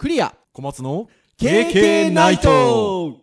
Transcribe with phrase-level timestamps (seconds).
[0.00, 0.34] クリア。
[0.54, 3.18] 小松の KK ナイト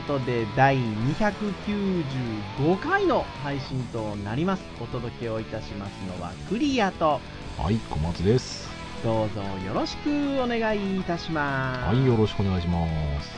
[0.00, 4.62] ことで第295回の配信となります。
[4.80, 7.20] お届けをいたしますのはクリアと
[7.58, 8.70] はい小松です。
[9.02, 10.08] どうぞよろしく
[10.40, 11.80] お願いいたします。
[11.80, 12.86] はいよろしくお願いしま
[13.20, 13.36] す。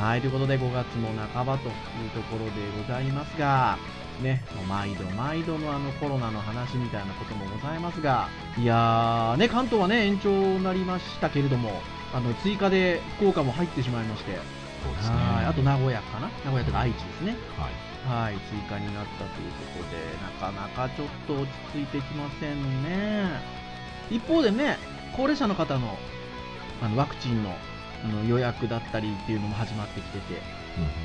[0.00, 1.72] はいということで5月も半ばという
[2.14, 3.76] ところでございますが
[4.22, 11.82] ね、毎度毎度のあのコロナの話みたいなこともございますが、いやー、ね、関東はね、延長になりましたけれども、
[12.14, 14.38] あの追加で福岡も入ってしまいまして、
[14.82, 15.16] そうですね。
[15.16, 15.44] はい。
[15.46, 16.28] あと名古屋かな？
[16.44, 17.36] 名古屋とか愛知ですね。
[17.56, 17.72] はい。
[18.02, 23.28] はい、追加になったということで、なかなかちょっと落ち着いてきませんね。
[24.10, 24.76] 一方でね、
[25.14, 25.96] 高齢者の方の
[26.82, 27.54] あのワクチンの
[28.04, 30.42] あの予約だったりっていうのも始まってきてて、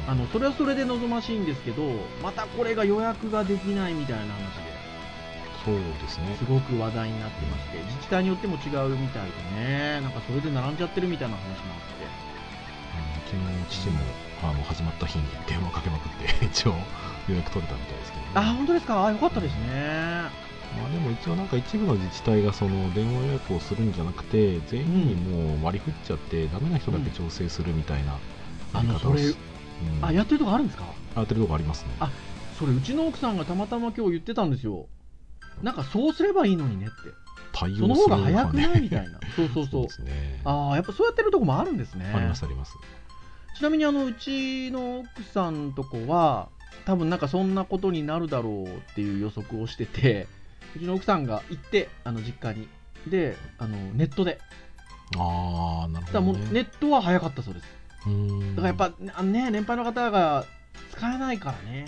[0.08, 0.12] うん。
[0.12, 1.84] あのそれはそれで望ましいんですけど、
[2.24, 4.74] またこれが予約ができないみたいな話で、
[5.64, 6.36] そうですね。
[6.40, 12.27] すごく話題になってまして、自治体によっても違うみたいでね、なんかそれで並んじゃってるみたいな話もあって。
[13.34, 14.00] あの昨日父も
[14.44, 16.74] あの始まった日に電話かけまくって 一応
[17.28, 19.06] 予約取れたみたいですけど、ね、あ、本当ですか？
[19.06, 19.68] あ、よかったですね。
[20.78, 29.32] まあでも一応なんか一部の自治体がその電話予約をするんじゃなくて全員にもう割り振っちゃってダメな人だけ調整するみたいなやり方をし、あのそれう
[30.02, 30.06] ん。
[30.06, 30.86] あ、やってるとこあるんですか？
[31.16, 31.90] やってるとこありますね。
[32.00, 32.10] あ
[32.60, 34.88] それうちの奥さんがたまたま今日言ってたんですよ。
[35.64, 36.94] なんかそうすればいいのにねって。
[37.54, 38.74] 対応するその方が早くない？
[38.76, 38.80] ね。
[38.82, 39.20] みたいな。
[39.36, 39.82] そうそうそう。
[39.88, 40.42] ですね。
[40.46, 42.12] ああやっぱそうやってるとこもあるんですね。
[42.16, 42.76] ありますあります
[43.58, 46.50] ちなみにあのうちの奥さんとこは
[46.86, 50.28] 多分なんかそんなことになるだろうっていう予測をしてて
[50.76, 52.68] うちの奥さんが行ってあの実家に。
[53.08, 54.40] であのネットで。
[55.18, 57.66] ああなるだからもうほど、ね、ネットは早かったそうです。
[58.06, 58.56] うーん。
[58.56, 60.46] だからやっぱあのね年配の方が
[60.92, 61.88] 使えないからね。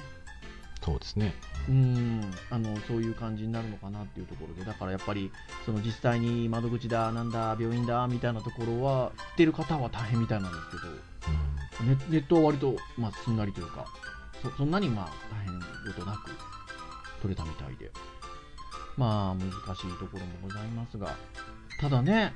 [0.83, 1.35] そうですね。
[1.67, 2.31] うん。
[2.49, 4.63] あのそういう感じになるのかなっていうところで。
[4.65, 5.31] だからやっぱり
[5.65, 10.87] その実際に窓口だなんだ病院だみたいなところは行ってる方は大変みたいなんですけど。
[10.87, 11.48] うん
[11.81, 13.85] ネネットは割と、まあ、すんなりというか
[14.41, 16.31] そそんなにまあ大変ことなく
[17.21, 17.91] 取れたみたいで。
[18.99, 21.15] まあ難しいところもございますが。
[21.79, 22.33] ただね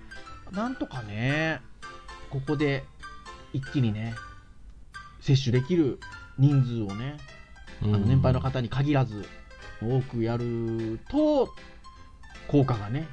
[0.51, 1.59] なんとかね
[2.29, 2.85] ここで
[3.51, 4.15] 一気にね
[5.19, 5.99] 接種できる
[6.37, 7.17] 人数をね
[7.81, 9.25] あの年配の方に限らず
[9.81, 11.53] 多くやると
[12.47, 13.07] 効果がね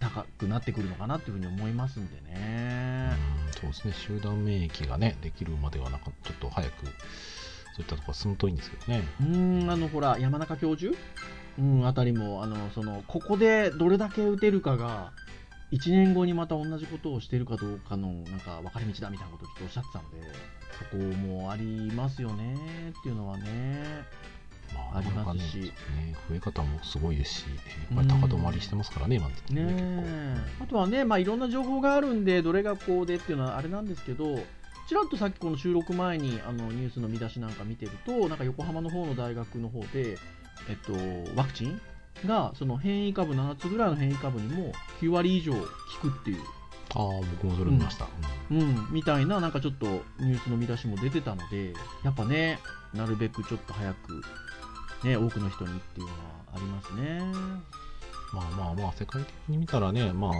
[0.00, 3.33] 高くなってくるのかなっていうふうに思いますんでね。
[3.72, 4.18] そうですね。
[4.18, 6.90] 集団免疫がねできるまではなんかちょっと早くそ
[7.78, 9.02] ういったところ進むといいんですけどね。
[9.20, 10.94] うんあのほら山中教授、
[11.58, 15.12] うん、あたりもあのそのここでどれだけ打てるかが
[15.72, 20.16] 1年後にまた同じことをしてるかどうかのなんか分かれ道だみたいなことをちょっとおっしゃってたので
[20.78, 22.54] そこもありますよね
[22.98, 24.04] っていうのはね。
[24.74, 25.56] まありますし。
[25.58, 25.70] ねね
[26.28, 27.44] 増え方もすごいですし
[27.94, 30.36] やっぱり高止まりしてますからね今の時期ねねえ。
[30.62, 34.38] あとはね、まあ、いろんな情報があるんで、どれがこうでっていうのはあれなんですけど、
[34.88, 40.18] ちらっとさっきこの収録前にあのニュースの見出しなんか見てると、なんか横浜の方の大学の方で、
[40.68, 40.92] えっと、
[41.34, 41.80] ワクチン
[42.26, 45.58] がその変異株、7つぐらいの変異株にも9割以上効
[46.02, 46.40] くっていう、
[46.94, 47.06] ああ
[47.42, 48.06] 僕もそれ見ました、
[48.50, 49.86] うん、みたいな、なんかちょっと
[50.20, 52.58] ニュースの見出しも出てたので、やっぱね、
[52.92, 54.22] なるべくちょっと早く、
[55.04, 56.18] ね、多くの人にっていうのは
[56.54, 57.20] ありますね。
[58.32, 60.32] まあまあまあ世界的に見たらねまあ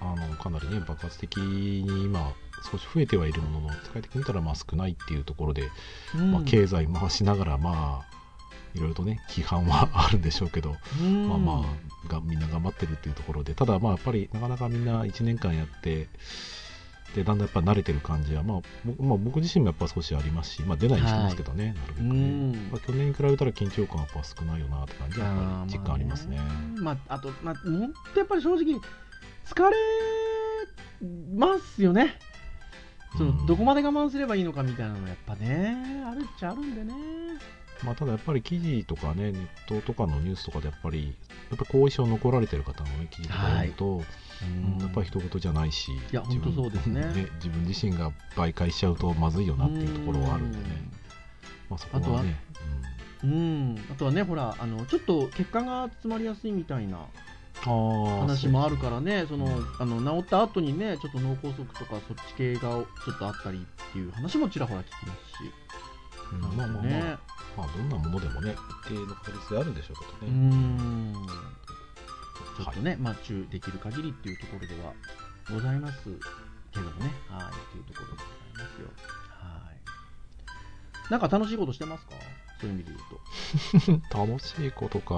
[0.00, 2.32] あのかなりね爆発的に今
[2.70, 5.68] 少し増えてはいるものの世界的に見たらまあ少ないっていうところで、
[6.14, 8.12] うんまあ、経済回しながらまあ
[8.74, 11.64] いろいろとね批判はあるんでしょうけど、うんまあま
[12.06, 16.08] あがみんな頑張ってるっていうところでただまあやっぱりなかなかみんな1年間やって
[17.14, 26.40] でだんだんやっぱ慣れてる感じは、まあ僕まあ、僕自身もやっぱ少しありますし、まあ、出ないにしてますけどね、なるべくね、うんまあ去年に比べたら緊張感はやっぱ少ないよなって感じはやっぱり実感ありますね。
[26.76, 28.80] まあ、あと、まあ、本当やっぱり正直、
[29.44, 29.76] 疲れ
[31.34, 32.18] ますよね。
[33.16, 36.94] そうんのどこまで我慢すればいいのかみたいなのがやっぱね、あるっちゃあるんでね。
[37.84, 41.16] まあ、ただやっぱり記事とかね、ネットとかのニュースとかでやっぱり、
[41.50, 44.78] やっぱ後遺症残られてる方の、ね、記事とか読むと、うん。
[44.78, 47.28] やっぱり人事じゃないし、いや自分本当そうですね。
[47.36, 50.64] 自分自身が媒介しちゃうとまずいよなっていうところはあるんでね、
[51.68, 52.36] まあ、そこはね、
[53.24, 57.06] うん、あとはね、ほら、あのちょっと血管が詰まりやすいみたいな
[57.66, 59.22] うん、あ話もあるからね。
[59.22, 59.46] ね、その
[59.78, 65.91] あの治った後にね、ちょっと脳梗塞とかそっち系がちょっとあったりっていう話もちらほら聞きますし。
[66.40, 67.18] まあまあまねあ、
[67.56, 70.32] まあ、どんなものでもね、一定の確率であるんでしょうけうどね。
[70.32, 71.14] ん。
[71.14, 74.92] ちょっとね、まあ注意できる限りっていうところでは
[75.50, 76.04] ございます
[76.72, 77.12] けどもね。
[77.28, 78.88] はいっていうところでございますよ。
[79.30, 79.72] は
[81.08, 81.10] い。
[81.10, 82.12] なんか楽しいことしてますか？
[82.60, 82.92] そういう意味で
[83.80, 84.18] 言うと。
[84.26, 85.14] 楽しいことか。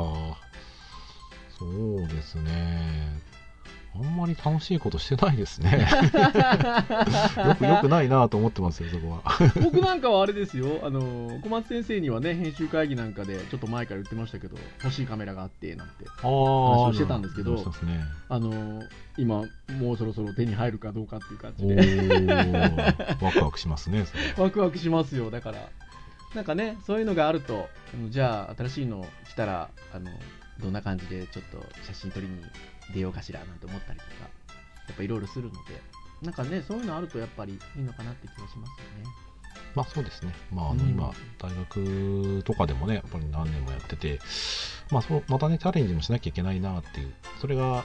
[1.59, 3.21] そうですね。
[3.97, 5.87] あんまり楽しいことしてないですね。
[7.47, 9.23] よくよくないなと思ってますよ、そこは。
[9.63, 16.29] 僕なんかはあれですよ、あの小松先生にはね、編集会議なんかで、ちょっと前から言ってましたけど、欲しいカメラがあってなんて、あ話
[16.89, 17.63] をしてたんですけどね。
[18.29, 18.83] あの
[19.17, 19.45] 今、
[19.79, 24.07] もうそろそろ手に入るかどうかっていう感じおで、ー、ワクワクしますね、
[24.37, 25.69] ワクワクしますよ、だから、
[26.35, 27.69] なんかね、そういうのがあると、
[28.11, 30.11] じゃあ、新しいの来たらあの、
[30.61, 32.43] どんな感じでちょっと写真撮りに
[32.93, 34.11] 出ようかしらなんて思ったりとか、
[34.89, 35.59] やっぱいろいろするので、
[36.23, 38.69] なんかね、そういうのあるとやっぱりいいのかなって気がしますよね。
[39.75, 40.33] まあそうですね。
[40.53, 44.21] まああのうん今、大学とかでもね、やっぱり何年もやってて、
[44.91, 47.85] まあそうまたね、チャレンジもしなきゃいけないなっていう、それが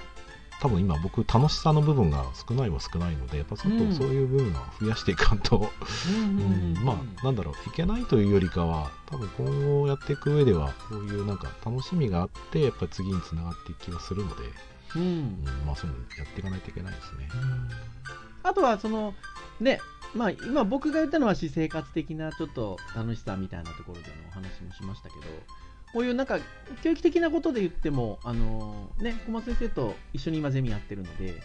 [0.61, 3.89] 多分今僕楽しさの部分が少ないは少ないので、やっぱちょっうん。
[3.89, 5.71] とそういう部分は増やしていかんと、
[6.09, 14.44] うんまあなんだろう、いけないというよりかは、多分今後やっていく上では、こういうなんか楽しみがあって、やっぱり次につながっていく気がするので、
[14.95, 15.01] うん。
[15.01, 17.29] うん、まあそういうのやっていかないといけないですね。
[18.44, 19.13] あとはその
[19.59, 19.79] ね
[20.15, 25.21] まあ今僕が言ったのは私生活的なちょっと楽しさみたいなところでのお話もしましたけど
[25.94, 26.39] こういうなんか
[26.83, 31.41] 教育的なことで言ってもあのね小松先生と一緒に今ゼミやってるので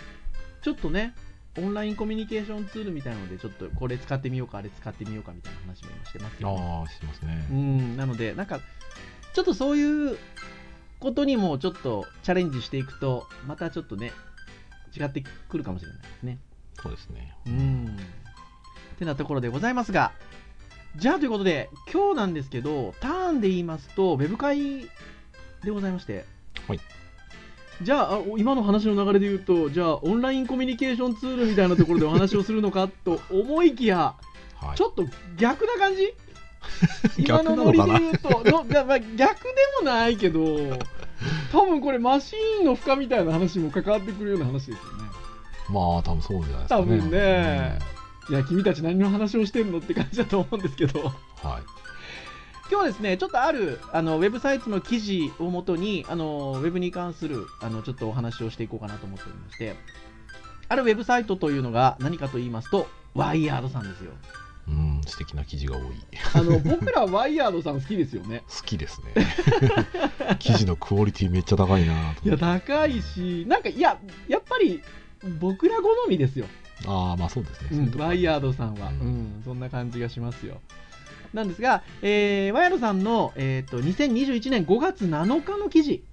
[0.63, 1.15] ちょっとね
[1.57, 7.47] オンラインコミュニケーションツールみたいなのでちょっとこれ使ってみようかあれ使ってみようかみたいな話も今してますよねああ、してますね。
[7.51, 8.61] うん、なので、なんか、
[9.35, 10.19] ちょっとそういう
[10.99, 14.13] ことにもちょっとチャレンジしていくと、またちょっとね、
[14.99, 16.39] 違ってくるかもしれないですね。
[16.83, 17.37] そうですね。
[17.47, 17.97] うん。
[18.95, 20.13] ってなところでございますが、
[20.97, 24.83] じゃあということで、今日なんですけど、ターンで言いますと、ウェブ会
[25.65, 26.25] でございまして、
[26.69, 26.81] はい。
[27.83, 32.89] じゃあ、あ今の話の流れで言うと、じゃあ、オンラインコミュニケーションツールみたいなところでお話をするのか？
[33.05, 34.15] と思いきや、
[34.61, 34.77] はい。
[34.77, 35.05] ちょっと
[35.37, 36.15] 逆な感じ？
[37.19, 39.51] 今 逆なのノリで言うと、のいやまあ、逆で
[39.81, 40.79] もないけど、
[41.51, 44.81] 多分これマシーンの負荷みたいな話も関わってくるような話ですよね。
[45.69, 46.83] まあ、多分そうじゃないですかね。
[46.83, 47.79] 多分ね、
[48.31, 49.79] いや、君たち何の話をしてんの？
[49.79, 51.63] って感じだと思うんですけど、うんはい。
[52.71, 59.77] 今日はですね、ちょっとあるあのウェブサイトの記事をもとに、あのウェブに関するあのちょっとお話をしていこうかなと思っておりまして、
[60.69, 64.13] あるウェブサイトというのが何かと言いますと、ワイヤードさんですよ。
[64.67, 65.83] うん、素敵な記事が多い。
[66.35, 68.43] あの僕らワイヤードさん好きですよね。
[68.49, 69.27] 好きですね。
[70.41, 72.39] 記事のクオリティめっちゃ高いなといや。
[72.39, 74.83] 高いし、なんか、いや、やっぱり、
[75.39, 76.47] 僕ら好みですよ。
[76.87, 77.91] ああ、まあそうですね。
[77.93, 80.61] うん、ワイヤードさんは、ううんん、そんな感じがしますよ。
[81.33, 86.05] なんですが、えーワイヤードさんの、えー、と2021年5月7日の記事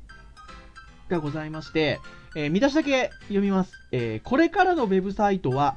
[1.09, 1.99] がございまして、
[2.35, 5.75] えー見出しだけ読みます、えーこれからのウェブサイトは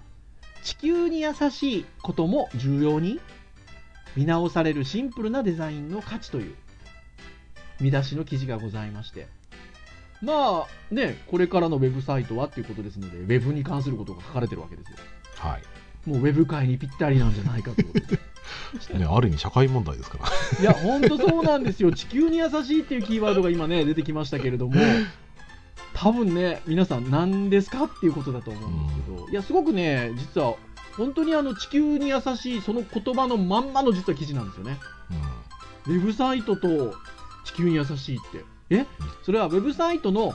[0.63, 3.21] 地球に優しいことも重要に
[4.17, 6.55] 見直されるシンプルなデザインの価値という
[7.81, 9.27] 見出しの記事がございまして
[10.23, 14.99] まあねこれからのウェブサイトはっていうことですのでウェブに関することが書かれてるわけですよ
[15.37, 16.09] はい。
[16.09, 18.21] もうウェブ界にぴったりなんじゃないかということで。
[18.99, 20.61] ね、ある意味社会問題ですから。
[20.61, 21.93] いや、本当そうなんですよ。
[21.93, 24.75] 地球に優しいっていうキーワードが今ね、出てきましたけれども、
[25.95, 30.55] 多分ね、皆さん何ですかっていうことだと思うんですけど、いや、すごくね、実は、
[30.97, 34.79] 本当にあの地球に優しいその言葉のまんまの実は記事なんですよね。
[35.87, 36.95] うウェブサイトと
[37.45, 38.45] 地球に優しいって。
[38.75, 38.87] え？
[39.23, 40.35] それはウェブサイトの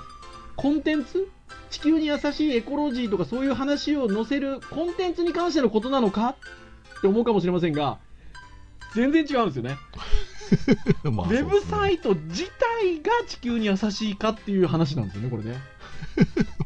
[0.55, 1.27] コンテンツ？
[1.69, 6.35] 地球に優しいエコロジーとかそういう話を載せるコンテンツに関してのことなのか？
[6.97, 7.99] って思うかもしれませんが、
[8.93, 9.77] 全然違うんですよね。
[11.09, 11.15] ん。
[11.15, 12.45] まウェブサイイト自
[12.79, 15.57] 体が地球に優しいかっていう話なんですよね、これね。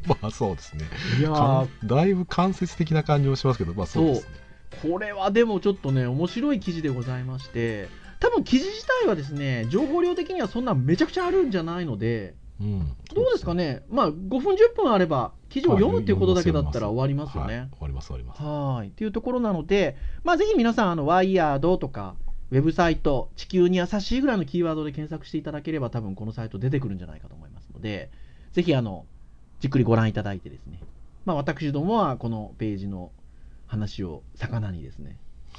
[0.07, 0.15] ト。
[0.21, 0.85] まあそうですね。
[1.19, 4.27] いやだいぶ間接的な感じもしますけど、まあそうですね。
[4.81, 7.89] これはでもちょっとね、面白い記事でございまして、
[8.23, 12.95] 多分記事自体はですね、情報量的にはそんなめちゃくちゃあるんじゃないので、うん。
[13.13, 17.67] どうですかね、まあ、5分、10分あれば、記事を読むっていうことだけだったら終わりますよはいね。
[17.71, 18.41] 終わります、終わります。
[18.41, 18.87] はい。
[18.87, 22.15] っていうところなので、まあ、ぜひ皆さん、あの、ワイヤードとか、
[22.49, 28.09] ウェブサイト、地球に優しいぐらいのキーワードで検索していただければ、多分このサイト出てくるんじゃないかと思いますので、
[28.53, 29.05] ぜひ、あの、
[29.59, 30.79] じっくりご覧いただいてですね、
[31.25, 33.11] まあ、私どもはこのページの
[33.67, 35.17] 話を魚にですね、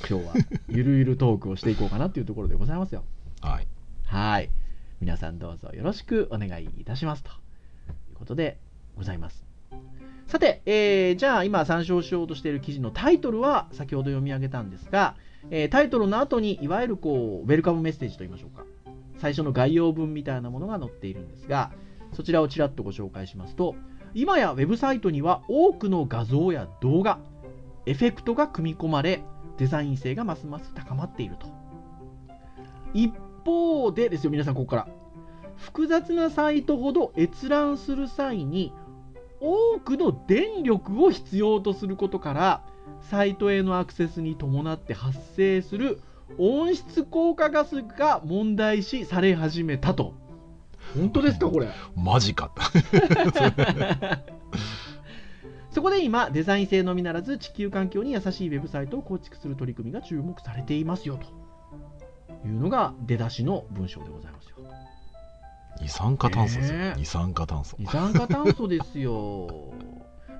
[0.08, 0.34] 今日は
[0.68, 3.04] ゆるゆるトークをしていこうかなっていうところでございますよ。
[3.40, 3.66] はい。
[4.06, 4.50] はい。
[5.00, 7.32] 皆さんどうぞよろしくお願いいたしますとい
[8.12, 8.58] うことで
[8.96, 9.44] ございます。
[10.26, 15.16] さて、えーじゃあ今参照しようとしている記事のタイトルは先ほど読み上げたんですが、
[15.50, 18.64] えータイトルの後にいわゆるこうウェルカムメッセージといいましょうか
[19.18, 21.72] 最初の概要文みたいなものが載っているんですが
[22.12, 23.74] そちらをちらっとご紹介しますと
[24.14, 27.18] 今やウェブサイトには多くの画像や動画
[27.86, 29.22] エフェクトが組み込まれ
[29.58, 31.46] デザイン性がますます高まっていると。
[32.92, 33.12] 一
[33.44, 34.88] 方でですよ皆さんここから。
[35.56, 38.72] 複雑なサイトほど閲覧する際に
[39.40, 42.62] 多くの電力を必要とすることから
[43.10, 46.00] サイトへのアクセスに伴って発生する
[46.38, 50.14] 温室効果ガスが問題視され始めたと。
[50.94, 51.68] 本当ですかこれ。
[51.96, 52.50] マジか
[55.74, 64.56] そこで今デザイン性のみならず地球環境に優しいウェブサイトを構築する取り組みが注目されていますよというのが出だしの文章でございますよ。
[65.80, 66.72] 二酸化炭素です。
[66.72, 67.76] よ、ねえ二酸化炭素。
[67.80, 69.74] 二酸化炭素ですよ。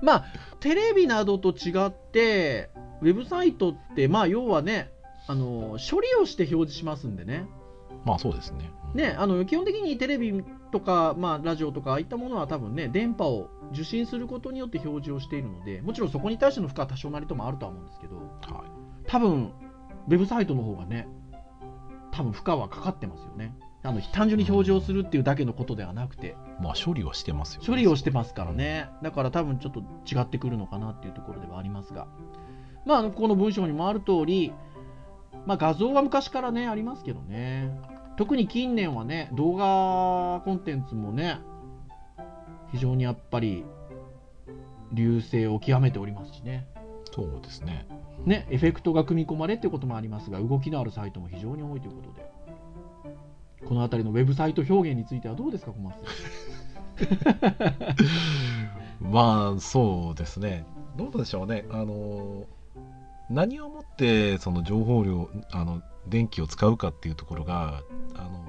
[0.01, 0.25] まあ
[0.61, 2.69] テレビなどと違って
[3.01, 4.89] ウェブサイトってまあ要はね
[5.27, 7.45] あの処理をして表示しますんでね。
[8.05, 8.97] まあそうですね、うん。
[8.97, 18.27] ねあの基本的にテレビとか、まあ、ラジオとかああいったものは多分ね電波を受信することによって表示をしているのでもちろんそこに対しての負荷は多少なりともあるとは思うんですけどはい。
[19.07, 19.51] 多分
[20.07, 21.07] ウェブサイトの方がね
[22.11, 23.53] 多分負荷はかかってますよね。
[23.83, 26.35] あの単純に表示をするっていうだけのことではなくて。
[26.61, 28.87] まあ処理はしてますよね、処理をしてますからね。
[29.03, 32.07] だから多分ちょっと違ってくるのかなっていうところではありますが。
[32.85, 34.53] まあこの文章にもある通り
[35.45, 37.77] まあ画像は昔からねありますけどね。
[38.17, 41.39] 特に近年はね動画コンテンツもね
[42.75, 43.63] 非常にやっぱり
[44.91, 46.67] 流星を極めておりますしね。
[47.13, 47.87] そうですね。
[48.25, 52.29] ねエフェクトが組み込まれってこともありますが動きのあるサイトも非常に多いということで。
[53.65, 57.35] この辺りのウェブサイト表現についてはどうですか小松さ
[59.07, 59.09] ん？
[59.11, 60.65] まあそうですね。
[60.97, 61.65] どうでしょうね。
[61.71, 62.43] あの
[63.29, 67.81] 何をもってその情報量あの電気を使うかっていうところが
[68.15, 68.45] あの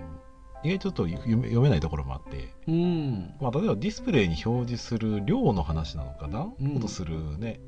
[0.66, 3.34] 意外とちょっと読めないところもあって、うん。
[3.40, 7.60] まあ、例えばディスプレイに表示する量の話なのかダウンロードするね、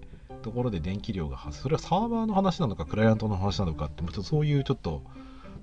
[0.42, 5.02] ところで電気量が発それはサーバーの話なのかクライアントの話なのかってもうちょっとそういうちょっと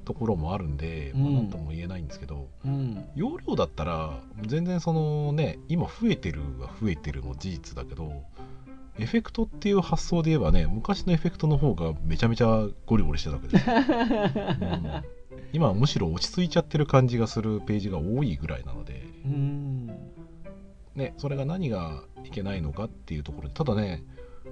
[0.05, 3.05] ところもあるんで、まあ、うんなんとも言えないんですけど、うん。
[3.15, 8.23] 容量だったら全然そのね今増えてるは増えてるも事実だけど
[8.97, 15.03] エフェクトっていう発想で言えばね昔のエフェクトの方がめちゃめちゃゴリゴリしてたわけですよ、 うん
[15.55, 19.87] 今はむしろ落ち着いちゃってる感じがするページが多いぐらいなので、うん。
[20.95, 24.01] ね、それが何がいけないのかっていうところでただね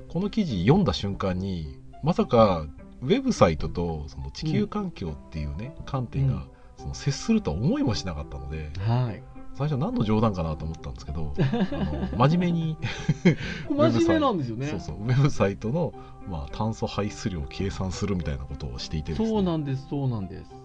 [0.09, 2.67] この記事読んだ瞬間にまさか
[3.01, 6.43] ウェブサイトとその地球環境っていうね、観点が、うん。
[6.77, 9.21] その接するとは思いもしなかったのではい。
[9.55, 12.77] 最初何の冗談かなと思ったんですけど あの真面目に
[13.69, 14.67] 真面目なんですよね。
[14.67, 15.93] そうそうウェブサイトの、
[16.29, 19.27] まあ、炭素排出量を計算するみたいなことをしていてですね。
[19.27, 20.62] そうなんですそうなんです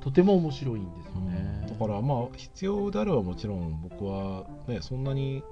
[0.00, 1.26] とても面白いんですようん。
[1.28, 5.42] ねだからまあ必要であればもちろん僕はねそんなに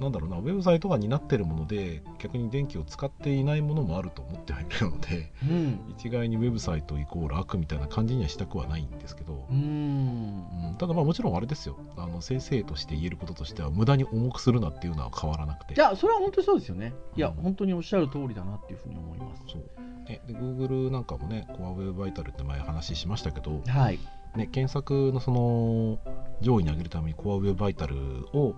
[0.00, 5.80] なんだろうなウェブサイトが担ってるもので逆に電気を使っていないものもあると思ってはいるのでうん。
[5.96, 9.46] 一概にウェブサイトイコール悪みたいな感じにはしたくはないんですけど。
[9.50, 9.56] う、ん。
[9.56, 11.76] うんただまあもちろんあれですよ。
[11.96, 15.74] あの先生として言えることとしては無駄に重くするなっていうのは変わらなくて。
[15.74, 16.94] いやそれは本当にそうですよね。
[17.16, 19.42] いやうん本当におっしゃる通りだなっていうふうに思います。
[19.48, 23.98] そうねで Google なんかもねコアウェブバイタルって前話しましたけど、はい。
[24.36, 25.98] ね、検索のその
[26.40, 27.96] 上位に上げるためにコアウェブバイタル
[28.32, 28.54] を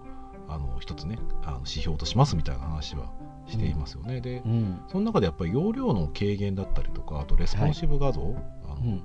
[0.49, 3.13] あの一つねあの指標としますみたいな話は
[3.47, 4.81] していますよね、でうん。
[4.89, 8.39] その中でやっぱり容量の軽減だったりとかあとレスポンシブ画像、い、あのい。
[8.39, 9.03] わうん。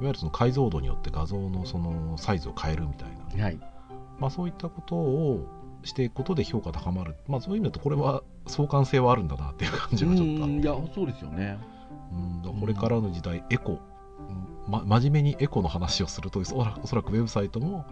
[0.00, 3.58] ゆるその解像度によって画像のそのサイズを変えるみたいな、はい。
[4.18, 5.46] まあ、そういったことを
[5.82, 10.54] していくことで評価高まる、まあ、そういう意味だとこれは相関性はあるんだなっていう感じがちょっとあって。
[10.54, 11.58] うんいやそうですよね。
[12.12, 16.56] うん、これからの時代、エコ、うんま、真面目にエコの話をするとおそ
[16.96, 17.84] らくウェブサイトも、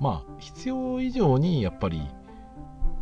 [0.00, 2.02] まあ、必要以上にやっぱり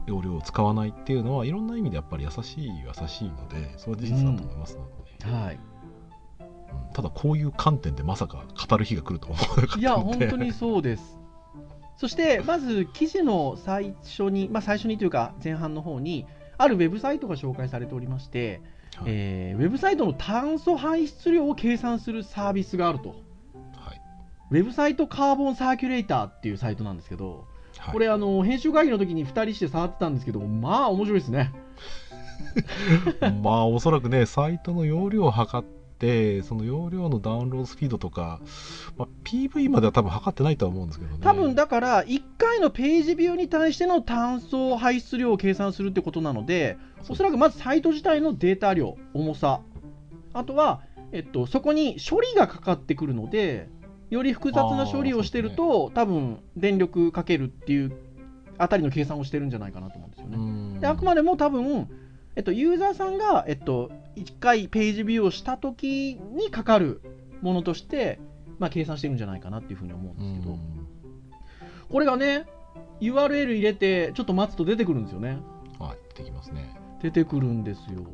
[0.06, 4.87] 容量を使わないっていうのはいろんな意味でやっぱり優しい優しいのでそれは事実だと思いますの
[5.18, 5.58] で、はい。
[6.40, 6.92] うん。
[6.92, 9.80] ただこういう観点でまさか語る日が来るとは思わなかったので。
[9.80, 11.18] いや本当にそうです。
[11.96, 16.26] そしてまず記事の最初に、まあ、最初にというか前半の方に
[16.58, 18.61] あるウェブサイトが紹介されておりまして、
[18.96, 19.04] はい。
[19.08, 23.11] えーウェブサイトの炭素排出量を計算するサービスがあると。
[23.11, 24.00] はい。
[24.50, 27.46] ウェブサイトカーボンサーキュレーターっていうサイトなんですけど、
[27.78, 27.93] はい。
[27.93, 31.52] これあの編集会議の時に2人して触ってたんですけどまあ面白いですね。
[33.43, 38.40] まあおそらくねサイトの容量を測っってその容量のダウンロードスピードとか、
[38.99, 41.19] まあ、PV までは多分測ってないとは思うんですけどね。
[41.23, 46.76] 多分だから1回のページビューに対しての単層排出量を計算するってことなので
[47.09, 49.61] おそらくまずサイト自体のデータ量重さ。
[50.33, 53.69] あとは、えっと、そこに処理がかかってくるので
[54.11, 57.92] より複雑な処理をしてると、多分電力かけるっていう
[58.58, 60.37] あたりの計算をしてるんじゃないかなと思うんですよね。
[60.37, 60.80] うん。
[60.80, 61.88] であくまでも多分、
[62.37, 67.00] えっと、ユーザーさんが、えっと、1回ページビューをしたときにかかる
[67.42, 68.20] ものとして、
[68.58, 70.58] まあ、計算してるんじゃないかなっていうふうに思うんですけど、
[71.88, 72.46] これがね
[73.00, 75.38] URL 入れてちょっと待つと出てくるんですよね。
[75.78, 76.75] はいできますね。
[77.02, 78.06] 出てくるんですよ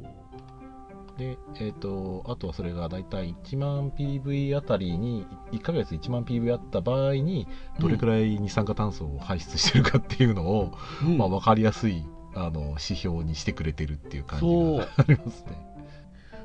[1.20, 7.46] でえっ、とあとはそれが大体1万 PV あたりに1ヶ月1万 PV あった場合に
[7.78, 10.72] どれくらい二酸化炭素を排出してるかっていうのを、
[11.04, 11.18] うん。
[11.18, 15.58] まあ、分かりやすいあの指標にしてくれてるっていう感じがありますね。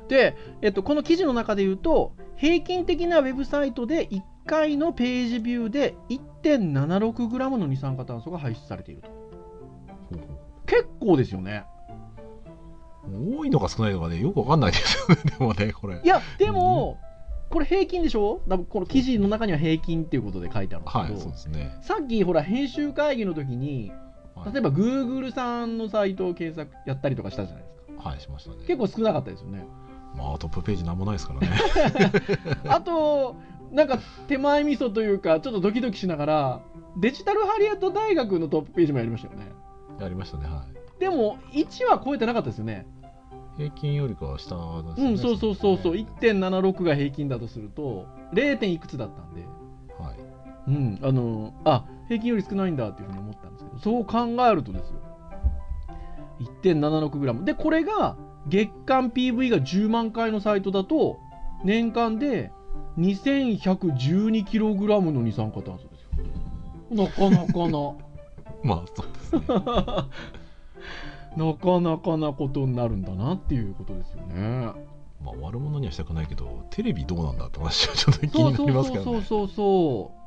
[0.08, 9.08] で、えっと、この記事の中で言うと平均的なウェブサイトで1回のページビューで 1.76g の二酸化炭素が排出されていると。
[10.66, 11.64] 結構ですよね。
[11.72, 11.75] う
[13.14, 16.00] 多いのか少ないのかねよくわかんないですよね でもねこれ。
[16.02, 16.98] いやでも、
[17.50, 18.40] これ平均でしょ？
[18.48, 21.78] 多分この記事の中には平均っていうことで書いてあるんですけど、はいそうですね。
[21.82, 23.92] さっきほら編集会議の時に
[24.34, 24.52] はい。
[24.52, 28.08] 例えば Google さんのサイトを検索やったりとかしたじゃないですか。
[28.10, 28.56] はいしましたね。
[28.66, 29.64] 結構少なかったですよね。
[30.16, 31.48] まあトップページなんもないですからね。
[32.68, 33.36] あと
[33.72, 33.98] なんか
[34.28, 36.60] 手前味噌というかちょっとドキドキしながら
[36.96, 39.50] デジタルハリウッド大学のトップページもやりましたよね。
[40.00, 41.00] やりましたねはい。
[41.00, 42.86] でも1は超えてなかったですよね
[43.56, 45.10] 平均よりかは下ですね。
[45.10, 45.94] うんそうそうそうそう。
[45.94, 48.58] ね1.76が平均だとすると 0.
[48.58, 49.42] 点いくつだったんで。
[49.98, 50.16] はい。
[50.68, 55.00] うんあのあ平均より少ないんだっていうふうに思ったんですけどそう考えるとですよ。
[56.62, 61.18] 1.76g でこれが月間 PV が10万回のサイトだと
[61.64, 62.52] 年間で
[62.98, 66.10] 2112kg の二酸化炭素ですよ。
[66.90, 67.94] なかなかな。
[68.62, 69.42] まあそうですね
[71.36, 74.72] なかなかなことになるんだなっていうことですよね。
[75.22, 79.04] まあ悪者にはしたくないけどテレビどうなんだって話はちょっと気になりますけどね。
[79.04, 80.26] そうそうそうそう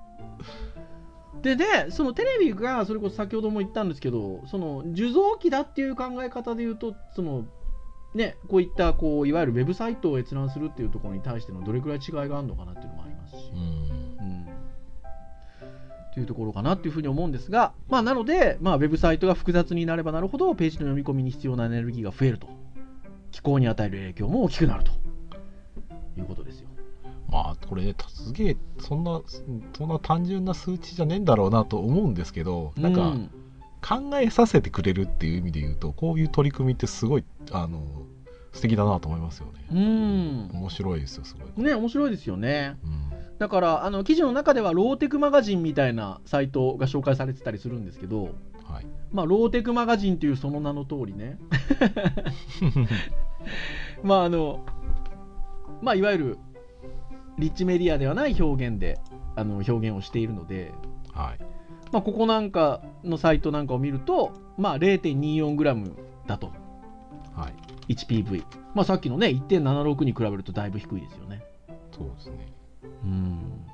[1.42, 7.46] ででそのテレビがそれこそ先ほども言ったんですけどその受像機だっていう考え方で言うとその
[8.14, 13.79] ねこういったこういわゆるウェブサイトを閲覧するっていうところに対してのどれくらい違いがあるのかなっていうのもありますし、うんうん、
[16.14, 22.48] というところかなっていうふうに思うんですが、まあ、なので、まあ、ウェブサイトが複雑になればなるほどページの読み込みに必要なエネルギーが増えると
[23.32, 24.92] 気候に与える影響も大きくなると。
[26.20, 26.70] いうことですよ。
[27.30, 29.22] まあこれねすげえそんな
[29.78, 33.32] そんな単純な数値じゃねえんだろうなと思うんですけどなんかうん。
[33.82, 37.82] 考えさせてくれるっていう意味で言うとこういう取り組みってすごいあの
[38.52, 39.52] 素敵だなと思いますよね。
[39.72, 40.50] うん。
[40.52, 42.78] 面白いですよすごい、ね、面白いですよね。
[42.84, 51.40] うんだから、あの記事の中では、ローテクマガジンみたいなサイトが紹介されてたりするんですけど、はい、まあ、ローテクマガジンというその名の通りね、
[54.04, 54.66] まあ、あの、
[55.82, 56.38] まあ、いわゆる、
[57.38, 59.00] リッチメディアではない表現で、
[59.38, 60.74] あの表現をしているので、
[61.14, 61.40] はい。
[61.94, 65.94] まあ、ここなんかのサイトなんかを見ると、まあ、0.24g
[66.28, 66.52] だと、
[67.34, 67.50] は
[67.88, 67.94] い。
[67.94, 68.44] 1PV。
[68.76, 71.42] まあ、さっきのね、1.76に比べるとだいぶ低いですよね。
[71.92, 73.66] そうですねうん。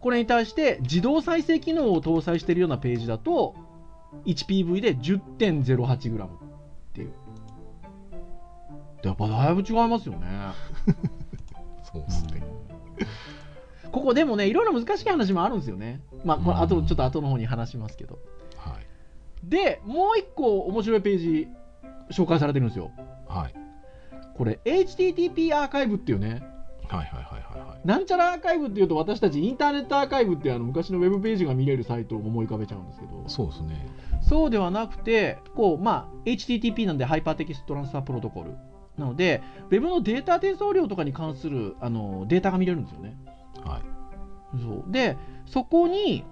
[0.00, 3.54] これに対して自動再生機能を搭載しているようなページだと
[4.24, 6.28] 1PV で 10.08g っ
[6.94, 7.12] ていう。
[9.02, 10.26] やっぱだいぶ違いますよね、
[11.90, 12.42] そうですね、
[13.90, 16.02] ここでもねいろいろ難しい話もあるんですよね。
[16.24, 16.62] まあこれうん。
[16.62, 18.18] 後ちょっと後の方に話しますけど。
[18.56, 18.86] はい。
[19.42, 21.48] でもう一個面白いページ
[22.10, 22.90] 紹介されてるんですよ。
[23.26, 23.54] はい。
[24.36, 26.42] これ HTTP アーカイブっていうね。
[26.88, 27.86] はいはいはいはいはい。
[27.86, 33.24] なんちゃらアーカイブっていうと私たちインターネットアーカイブってあの昔のウェブページが見れるサイトを思い浮かべちゃうんですけど。
[33.26, 33.86] そうですね。
[34.22, 38.54] そうではなくてこう、まあ、HTTP なんでハイパーテキストトランスファープロトコル
[38.98, 43.16] なので Web のデータ転送量とかに関するあのデータが見れるんですよね。
[43.64, 43.82] はい。
[44.60, 44.92] そう。
[44.92, 46.24] でそこに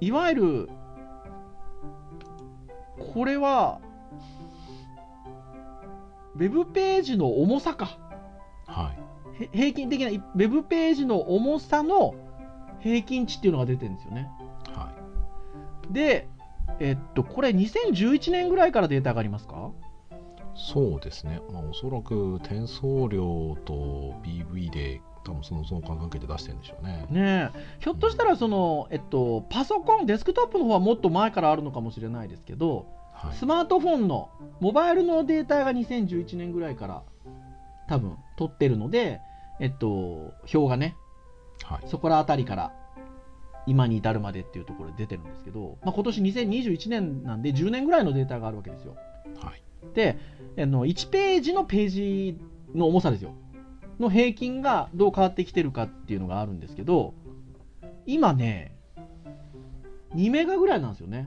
[0.00, 0.68] いわゆる
[3.14, 3.80] これは
[6.34, 7.98] ウェブページの重さか。
[8.66, 8.98] はい。
[8.98, 9.00] へ
[9.52, 12.14] 平均的なウェブページの重さの
[12.80, 14.30] 平均値っていうのが出てるんですよね。
[14.74, 14.92] は
[15.90, 15.92] い。
[15.92, 16.28] で
[16.80, 19.70] えっとこれ2011年ぐらいからデータがありますか？
[20.54, 27.06] そうですね、まあ、おそらく転送量と PV で多分その相関関係で出してるんでしょうね。
[27.10, 27.58] ねえ。
[27.80, 33.34] ひょっとしたらその、えっと、パソコンデスクトップの方はもっと前からあるのかもしれないですけどはい。
[33.34, 37.02] スマートフォンのモバイルのデータが2011年ぐらいから
[37.88, 39.20] 多分撮ってるので、
[39.60, 40.96] えっと、表がね、
[41.64, 41.88] はい。
[41.88, 42.72] そこら辺りから
[43.66, 48.96] 今に至るまでっていうところで出てるんですけど、まあ、今年2021年なんで10年ぐらいのデータがあるわけですよ。
[49.40, 49.62] はい。
[49.94, 50.18] で
[50.58, 52.38] あの1ページのページ
[52.74, 53.34] の重さですよ。
[53.98, 57.14] の平均がどう変わってきてるかっていうのがあるんですけど
[58.04, 58.76] 今ね
[60.14, 61.26] 2メガぐらいなんですよね。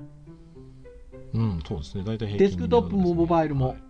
[1.34, 2.04] うんそうですね。
[2.04, 3.70] 大体平均デスクトップもモバイルも。
[3.70, 3.89] はい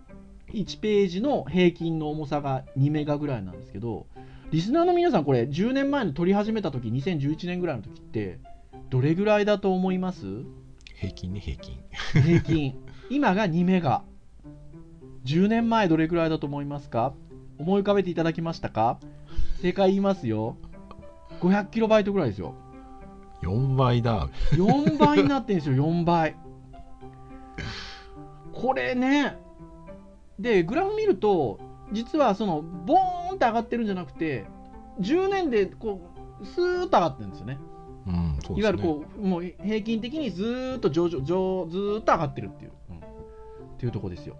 [0.52, 4.06] 1ページの平均の重さが2メガぐらいなんですけど
[4.50, 8.38] リスナーの皆さんこれ10年前の撮り始めた時2011年ぐらいの時って
[8.88, 10.26] どれぐらいだと思います？
[10.96, 11.78] 平均ね平均。
[12.12, 12.74] 平均。
[13.08, 14.02] 今が2メガ。
[15.24, 17.14] 10年前どれぐらいだと思いますか？
[17.58, 18.98] 思い浮かべていただきましたか？
[19.62, 20.56] 正解言いますよ。
[21.40, 22.54] 500キロバイトぐらいですよ。
[23.42, 24.28] 4倍だ。
[24.52, 26.34] 4倍になってるんですよ4倍。
[28.52, 29.38] これね
[30.40, 31.60] でグラフ見ると
[31.92, 34.46] 実はそのボーンって上がってるんじゃなくて
[35.00, 36.00] 10年でこ
[36.40, 37.58] うスーッと上がってるんですよね。
[38.06, 38.38] うんね。
[38.56, 43.00] いわゆるこうもう平均的にずーっと上々上ずーっと上がってるっていう、うんっ
[43.78, 44.36] ていうとこですよ。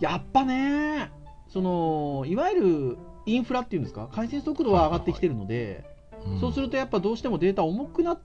[0.00, 1.10] やっぱね
[1.48, 4.08] そのいわゆるインフラっていうんですか？
[4.12, 5.84] 回線速度は上がってきてるので、
[6.26, 6.40] うん。
[6.40, 8.22] そうするとやっぱどうしてもデータ重くなって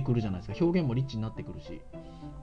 [0.00, 0.64] くるじゃないですか。
[0.64, 1.80] 表現もリッチになってくるし、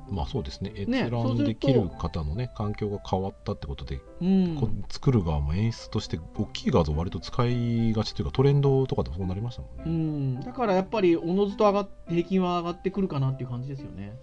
[0.10, 0.74] まあそうですね。
[0.76, 4.84] 閲覧できる方のね環境が変わったってことで、うん。
[4.90, 14.18] 作る側も演出として大きい画像割と使いがちというかトレンドとかでもそうなりましたもんうね、ん、だからやっぱりおのずと上がって平均は上がってくるかなっていう感じですよね、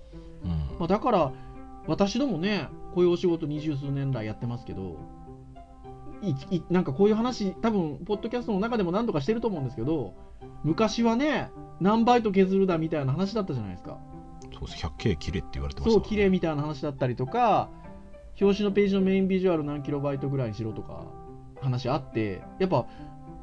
[0.45, 0.51] うん。
[0.79, 1.33] まあ、だから
[1.87, 4.97] 私どもねこういうお仕事二十数年来やってますけど
[6.31, 10.15] いいなんかこういう話多分ポッドキャストの中でも何度かしてると思うんですけど
[10.63, 13.99] 昔はね何バイト削るだみたいな話だったじゃないですか。
[14.53, 14.87] そうです。
[14.87, 17.69] 100K 切れって言われてましたからそう綺麗みたいな話だったりとか
[18.41, 21.05] 表紙のページのメインビジュアル何キロバイトぐらいにしろとか
[21.61, 22.87] 話あってやっぱ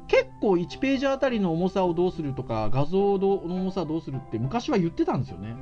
[0.08, 5.56] 結構1ページあたりの重さをどうするとか画像の重さをどうするって昔は言ってたんですよね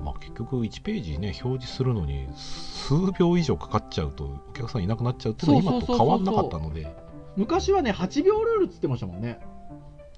[0.00, 6.94] まあ、結局1ページね表示するのに数秒以上かかっちゃうとお客さんいなくなっちゃうっていうのは今と変わんなかったので。
[7.36, 9.40] 昔はね8秒ルールっつってましたもんね。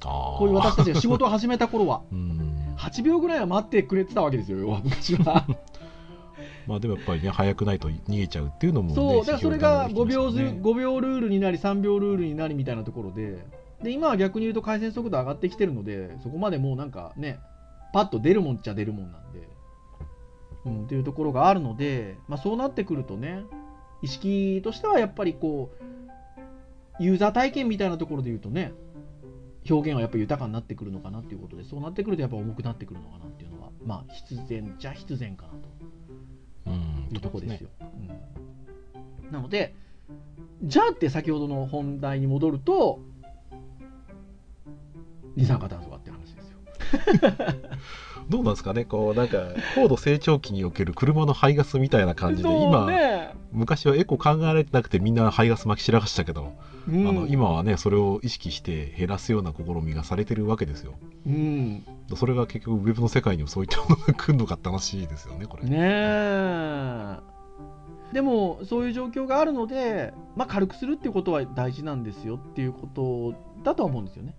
[0.00, 2.02] こういう私たちが仕事を始めた頃は。
[2.12, 2.74] うん。
[2.78, 5.46] 8秒ぐらいは待ってくれてたわけですよ 昔は。
[6.66, 9.20] まあでもやっぱりね早くないと逃げちゃうっていうのも、ね、そう。
[9.20, 13.44] だからそれが5秒ず指標になってきますよね5秒ルールになり3秒ルールになりみたいなところで。
[13.82, 17.40] で今は逆に言うと回線速度上がってきてるのでそこまでもうなんかね
[17.92, 19.19] パッと出るもんっちゃ出るもんなんで、
[20.64, 23.44] うん、っていうところがあるので、まあ、そうなってくるとね
[24.02, 25.72] 意識としてはやっぱりこ
[26.98, 28.72] うユーザー体験みたいなところで言うとね
[29.68, 35.58] 表現はやっぱり豊かになってくるのかなっていうことでそうなってくるとやっぱ重くなってくるのかなっていうのはまあ必然じゃ必然かなと
[36.66, 37.70] うんいうところですよ。
[37.80, 38.40] うん
[39.30, 39.74] なので、
[40.62, 43.00] じゃあって先ほどの本題に戻ると、
[45.36, 45.89] 二酸化炭素。
[48.28, 48.84] どうなんですかね？
[48.84, 49.38] こうなんか
[49.74, 56.52] 高度成長期における車の排ガスみたいな感じで今、ね、昔はエコ考えられてなくてみんな排ガス巻き散らかしたけど、
[56.88, 57.08] うん。
[57.08, 60.94] あの今はねそれを意識して減らすような試みがされてるわけですよ。
[61.26, 65.64] うん、それが結局ウェブの世界にもそういったものが来るのかって話ですよねこれ。
[65.64, 67.16] ねえ。
[68.12, 74.34] でもそういう状況があるので、まあ、軽くするっていうことは大事なんですよっていうことだとは思うんですよね。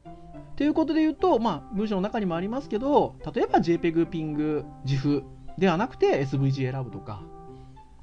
[0.61, 5.23] ということで言うと、まあ、文章の中にもありますけど例えば JPEG、PING、GIF
[5.57, 7.23] ではなくて SVG 選ぶとか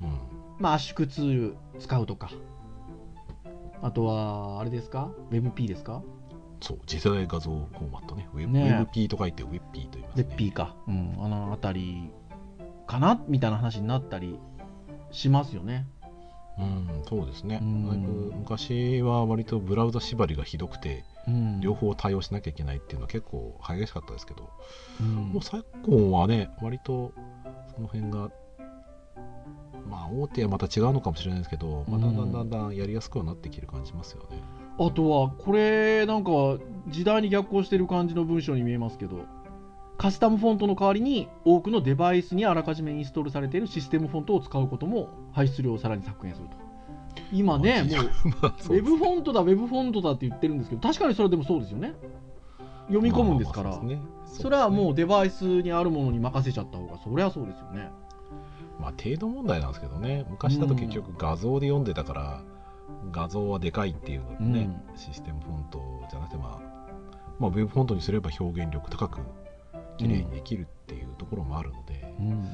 [0.01, 0.19] うん
[0.59, 2.33] まあ、圧縮ツール使うとか、
[3.81, 6.03] あとは、あれですか ?WebP ですか？
[6.61, 10.75] そう次世代画像フォーマットねウェブね WebP と書いて WebP と言いますね ?WebP か。
[10.89, 12.11] うん、あのあたり
[12.89, 14.37] かなみたいな話になったり
[15.13, 15.87] しますよね。
[16.59, 24.51] うんそうですね、うんだいぶ昔は割とブラウザ縛りがひどくてうん、両方対応しなきゃいけないっていうのは結構激しかったですけど、
[25.01, 25.07] うん。
[25.31, 27.13] もう昨今はね割と
[27.75, 28.31] その辺が
[29.89, 34.43] まあ大手はまた違うのかもしれないですけど、まあ、だんだんだんだんやりやすくはなってきてる感じますよね、
[34.79, 36.31] あとは、これ、なんか、
[36.87, 39.25] 時代に逆行してる感じの文章に見えますけど、
[39.97, 46.68] カスタムフォントの代わりに、多くのデバイスにあらかじめインストールされているシステムフォントを使うことも、排出量をさらに削減すると。
[47.33, 51.95] 今ね、もう、 まあウェブフォントだ、ウェブフォントだって言ってるんですけど、確かにそれはでもそうですよね。
[52.89, 57.91] 読み込むんですから、まあまあそれはもううデバイスにあるものに任せちゃった方が、そりゃそうですよね。
[58.81, 62.43] まあ程度問題なんですけどね昔だと結局画像で読んでたから、
[63.11, 66.79] 画像はでかいっていうのでね、システムフォントじゃなくてまあ、
[67.39, 69.21] まあ、ウェブフォントにすれば表現力高く
[69.97, 72.49] 綺麗にできるっていうところもあるので,、うん。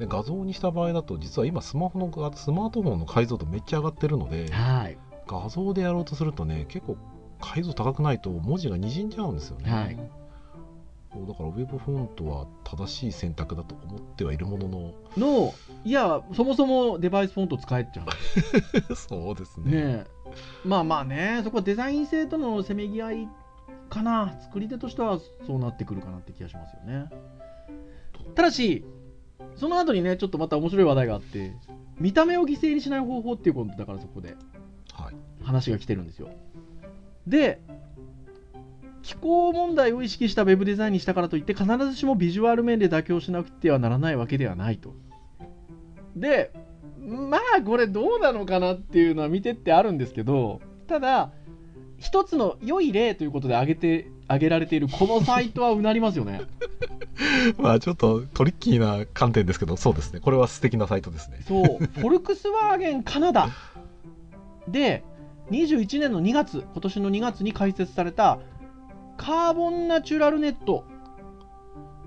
[0.00, 4.98] で画像にした場合だと実は今スマホのスマートフォンの解像度めっちゃ上がってるのではい。
[5.28, 6.96] 画像でやろうとするとね結構
[7.38, 9.96] 解像高くないと文字がにじんじゃうんですよね、はい。
[9.96, 14.94] だからウェブフォントは正しい選択だと思ってはいるものの。
[15.16, 18.04] のいやそもそもデバイスフォント使えっちゃ
[18.90, 18.94] う。
[18.96, 19.70] そうですね。
[19.70, 20.06] ねえ。
[20.64, 23.28] まあまあねそこはデザイン性とのせめぎ合い
[23.90, 24.34] かな。
[24.40, 27.10] 作り手としてはそうなってくるかなって気がしますよね。
[28.34, 28.84] ただし
[29.60, 31.52] その後にねちょっとまた面白い話題があって
[31.98, 34.34] 見た目を犠牲にしない方法っていうことだからそこで。
[34.94, 35.14] はい。
[35.42, 36.30] 話が来てるんですよ。
[37.26, 37.60] で
[39.02, 44.94] 気候問題を意識したウェブデザインにしたからといって必ずしもビジュアル面で妥協しなくてはならないわけではないと。
[46.16, 46.52] で
[46.98, 51.32] まあこれどうなのかなっていうのは見てってあるんですけどただ
[52.00, 56.40] 一つの良い例ということで挙げて挙げられているこのサイトはうなりますよね。
[57.58, 60.20] まあちょっとトリッキーな観点ですけどそうですね。
[60.20, 61.40] これは素敵なサイトですね。
[61.46, 63.48] そう、フォルクスワーゲンカナダ
[64.66, 65.04] で
[65.50, 68.38] 21年の2月、今年の2月に開設された
[69.16, 70.84] カーボンナチュラルネット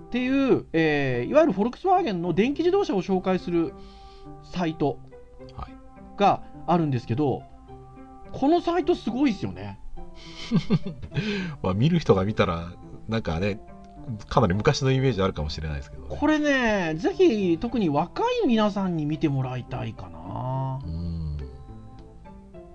[0.07, 3.73] っていう、えーいわゆるフォルクスワーゲンの電気自動車を紹介する
[4.43, 4.97] サイト
[5.55, 5.73] はい。
[6.17, 7.43] があるんですけど、
[8.31, 9.79] このサイトすごいですよね。
[11.61, 12.71] まあ見る人が見たら
[13.07, 13.59] なんかね
[14.27, 16.17] かなり昔のイメージあるかもしれないですけどね。
[16.19, 20.79] これね、ぜひ特に若い皆さんに見てもらいたいかな。
[20.85, 21.37] うん。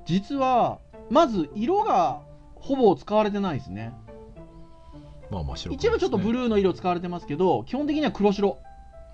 [0.07, 0.79] 実は、
[1.11, 2.23] まず色が
[2.57, 3.93] ほぼ使われてないですね。
[5.31, 8.59] まあまあ白一部ちょっとブルルーの色使われてますけど基本的には黒白。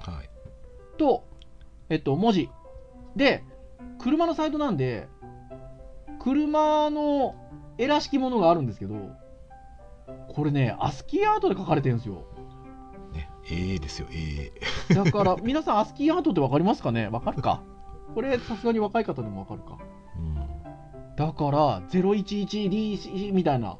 [0.00, 0.30] はい。
[0.96, 1.24] と、
[1.88, 2.50] えっと、文字。
[3.16, 3.44] で
[3.98, 5.08] 車のサイトなんで
[6.20, 7.34] 車の
[7.78, 8.94] 絵らしきものがあるんですけど
[10.28, 12.24] これねアスキーアートで書かれてるんですよ。
[13.12, 14.52] ねええですよえ
[14.90, 17.08] えだから 皆さんアスキーアートって分かりますかね？
[17.08, 17.62] 分かるか。
[18.14, 19.78] これさすがに若い方でも分かるか。
[20.16, 20.34] うん。
[21.16, 23.76] だから 011DC みたいな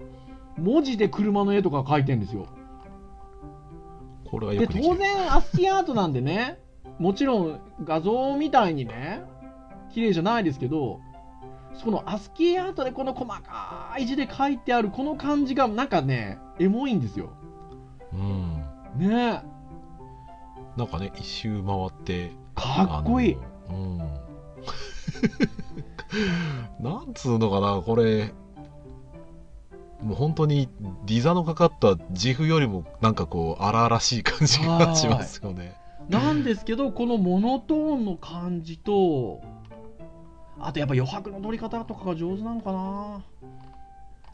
[0.57, 2.47] 文字で車の絵とか書いてるんですよ。
[4.25, 6.59] これはよで当然アスキーアートなんでね
[6.99, 9.23] もちろん画像みたいにね
[9.93, 11.01] 綺麗じゃないですけど
[11.75, 17.31] そのアスキーアートでこの細かい字で書いてあるこの感じがなんかねエモいんですよ。
[18.13, 18.63] うん。
[18.97, 19.43] ね。
[20.77, 23.37] なんかね一周回ってかっこいい。
[23.71, 23.99] うん。
[26.81, 28.33] なんつうのかなこれ。
[30.03, 30.69] もう本当に
[31.07, 35.75] ディザのかかった自負よりもなんかこう荒々しい感じがしますよね。
[36.11, 39.41] なんですけどこのモノトーンの感じと
[40.59, 43.23] あとやっぱ余白の取り方とかが上手なのかな。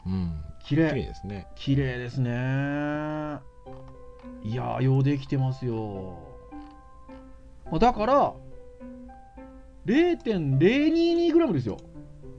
[0.05, 0.41] うん。
[0.63, 1.47] 綺綺麗麗ですね。
[1.55, 2.31] 綺麗ですね。
[4.43, 6.17] いやーようできてますよ。
[7.65, 8.33] まあだから
[9.85, 11.77] 0.022グラムですよ。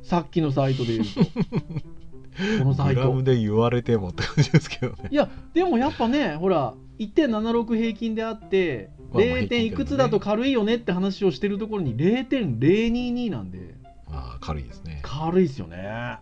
[0.03, 1.21] さっきのサイトで言うと。
[2.59, 3.03] このサイト。
[3.03, 5.09] グラムで言われてもって感じですけどね。
[5.11, 9.48] いやでもやっぱねほら1.76平均であってまあまあ 0.
[9.48, 13.74] 点いくつだと軽いよねって話をしてるところに0.022なんで。
[14.09, 15.00] ああ軽いですね。
[15.02, 16.18] 軽いですよね。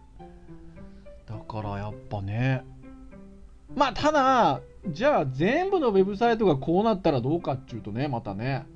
[1.26, 2.64] だからやっぱね。
[3.76, 8.66] まあただじゃあ全部のウェブサイトがこうなったらどうかっていうとねまたね。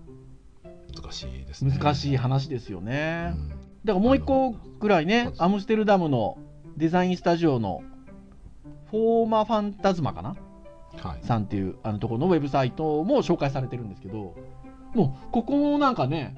[0.94, 1.76] 難しいですね。
[1.76, 3.48] 難しい話ですよね、うん。
[3.48, 6.38] だからもう一個ぐらいねアムステルダムの
[6.76, 7.82] デザインスタジオの
[8.90, 10.28] フォーマファンタズマかな？
[10.30, 10.38] はい
[11.22, 14.34] さんっていうあのところのウェブサイトも紹介されてるんですけど
[14.94, 16.34] もうここもなんかね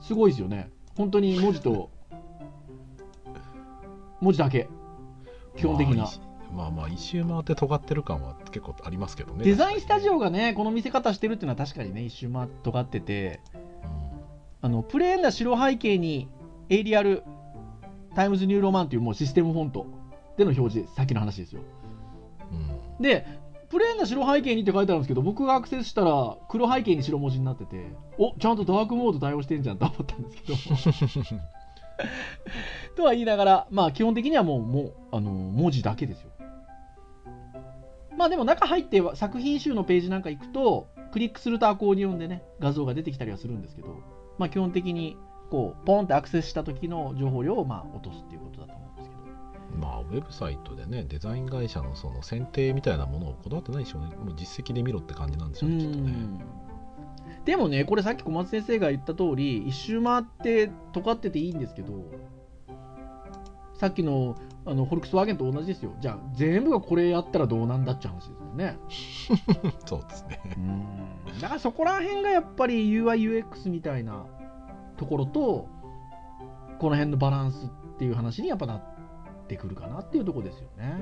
[0.00, 0.70] すごいですよね。
[0.96, 1.90] 本当に文字と
[4.20, 4.68] 文字だけ。
[5.56, 6.20] 基本的な、まあ一
[6.54, 9.44] まあまあ一周回って尖ってる感は結構ありますけどね。
[9.44, 13.40] デザインスタジオがねこの見せ方してるっていうのは確かにね一周回って尖ってて。
[14.60, 16.28] あのプレーンな白背景に
[16.68, 17.22] Arial
[18.16, 19.86] Times New Roman というもうシステムフォント
[20.36, 21.60] での表示さっきの話ですよ。
[21.60, 21.77] うんうん
[23.00, 23.26] で
[23.70, 30.52] プレーンな白背景にって書いてあるんですけど僕がアクセスしたら黒背景に白文字になってておちゃんとダークモード対応してんじゃんと思ったんですけ
[31.32, 31.38] ど。
[32.96, 36.30] とは言いながらまあ基本的にはもうもうあの文字だけですよ。
[38.16, 43.88] まあでも中入っては作品集のページなんか行くとクリックするとアコーディオンでね画像が出てきたりはするんですけど
[44.38, 45.16] まあ基本的に
[45.50, 48.77] こうポンってアクセスした時の情報量をまあ落とすっていうことだと
[49.76, 54.16] まあウェブサイトでねデザイン会社のその選定みたいなものをこだわってないでしょうね。
[54.16, 56.04] もう実績で見ろって感じなんでしょうねきっとね。
[56.04, 56.40] うん
[57.44, 62.04] でもねこれさっき小松先生が言った通り一周回って尖ってていいんですけど
[63.72, 65.94] さっきのあのフォルクスワーゲンと同じですよ。
[65.98, 68.78] じゃあ全部がこれやったらどうなんだっちゃう話ですよね。
[69.86, 70.40] そうですね。
[70.56, 71.40] うん。
[71.40, 74.26] だからそこら辺がやっぱり UIUX みたいな
[74.98, 75.68] ところと
[76.78, 78.97] この辺のバランスっていう話にやっぱなって
[79.56, 80.94] くるかなっていうところですよね。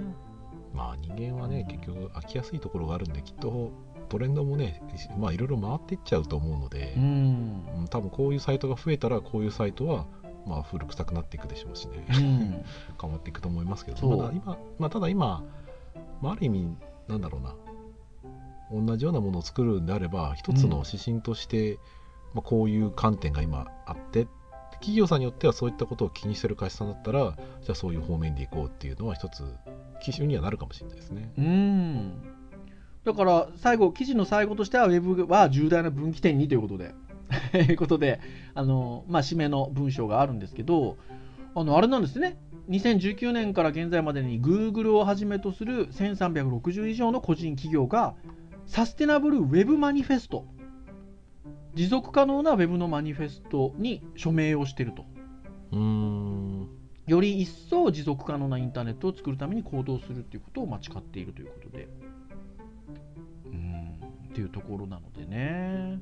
[0.75, 3.71] まあ人間はね結局飽きやすいところがあるんできっと
[4.09, 4.83] トレンドもね
[5.19, 7.03] まあいろいろ回っていっちゃうと思うので、うん。
[7.81, 10.07] うん多分こういうサイトが増えたらこういうサイトは
[10.47, 12.65] まあ古臭くなっていくでしょうしね、うん。
[13.01, 13.97] 変わっていくと思いますけど。
[13.97, 14.17] そう。
[14.17, 15.45] まだ今、まあ、ただ今、
[16.21, 16.77] まあ、ある意味
[17.09, 17.55] なんだろうな。
[18.73, 21.79] 同じようなものを作るんであれば一つの指針として、
[22.35, 24.27] まあ、こういう観点が今あって
[24.81, 29.45] 企業さんによってはそういったことを気にしてる会社さんだったらじゃあそういう方面でいこうっていうのは一つ
[30.03, 31.33] 基準にはなるかもしれないですね。
[31.39, 32.13] うん。
[33.05, 36.95] だから最後記事の最後としてはウェブは重大な分岐点にということで。
[37.51, 38.21] ということで
[38.55, 40.97] あの、まあ、締めの文章があるんですけど
[41.57, 42.39] あのあれなんですね。
[42.69, 48.15] 2019年から現在までに Google をはじめとする1360以上の個人企業が
[48.67, 50.45] サステナブルウェブマニフェスト
[51.77, 55.05] 持続可能なウェブのマニフェストに署名をしていると。
[55.73, 56.69] うーん。
[57.07, 61.89] より一層持続可能なインターネットを作るために行動するということをまあ誓っているということで。
[63.45, 64.01] うん。
[64.31, 66.01] っていうところなのでね。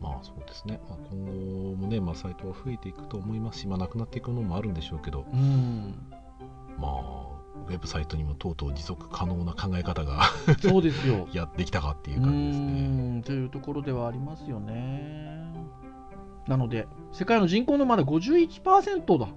[0.00, 5.94] まあそうですね、まあ、今後もね、まあ、サイトは増えていくと思いますし、まあ、なくなっていくのもあるんでしょうけど、うん、
[6.78, 10.22] まあ、ウェブサイトにもとうとう持続可能な考え方が
[10.60, 11.28] そうですよ。
[11.32, 12.66] やってきたかっていう感じですね。
[12.66, 15.52] うんというところではありますよね。
[16.46, 19.28] なので、世界の人口のまだ51%だ。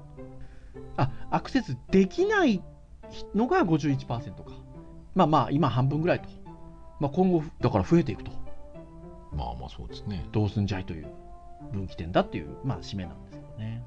[0.97, 2.62] あ、アクセスできない
[3.36, 4.51] のが51%か。
[5.13, 6.29] まあまあ、今半分ぐらいと。
[6.99, 8.31] まあ、今後、だから増えていくと。
[9.36, 10.25] まあまあそうですね。
[10.31, 11.07] どうすんじゃいという
[11.71, 13.83] 分岐点だっていう、まあ、締めなんですけどね。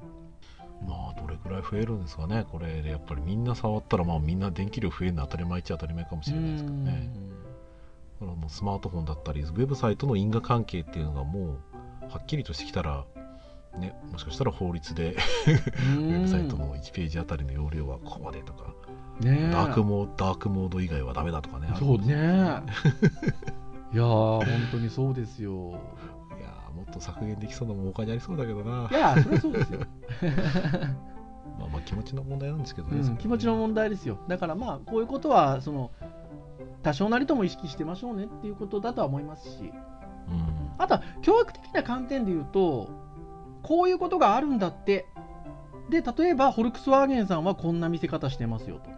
[0.85, 7.11] まあどれくらい増えるんですかね、これでやっぱりみんな触ったら、まあみんな電気量増えるのは当たり前っちゃ当たり前かもしれないですけどね。
[8.21, 11.59] だからもうスマートフォンだったり、ウェブサイトの因果関係っていうのがもう
[12.09, 13.05] はっきりとしてきたら、
[13.79, 15.17] ね、もしかしたら法律で
[15.99, 16.09] うん。
[16.09, 18.75] ウェブサイトの1ページあたりの容量はここまでとか、
[19.21, 19.51] ねえ。
[19.51, 21.69] ダークモーダークモード以外はダメだとかね。
[21.79, 22.63] そうね。
[23.93, 25.79] いやー本当にそうですよ
[26.91, 28.89] っと削減できそうなもん他にありそうだけどな。
[28.91, 29.81] いやそれはそうですよ、
[31.59, 33.01] まあまあ気持ちの問題なんですけどね。
[33.01, 34.19] うん、気持ちの問題ですよ。
[34.29, 35.91] だからまあこういうことはその
[36.83, 39.73] 多少なりとも意識してましょうねっていうことだとは思いますし。
[40.29, 40.71] うん。
[40.79, 42.89] あとは教育的な観点で言うと
[43.63, 45.07] こういうことがあるんだって。
[45.89, 48.91] で例えばフォルクスワーゲンさんはこんな見せ方してますよと。